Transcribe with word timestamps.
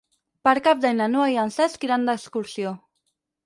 Per 0.47 0.53
Cap 0.67 0.81
d'Any 0.85 0.97
na 1.03 1.07
Noa 1.17 1.29
i 1.35 1.39
en 1.43 1.55
Cesc 1.59 1.87
iran 1.91 2.11
d'excursió. 2.11 2.77